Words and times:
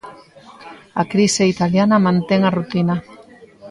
A 1.01 1.03
crise 1.13 1.43
italiana 1.53 2.03
mantén 2.07 2.41
a 2.43 2.53
rutina. 2.57 2.95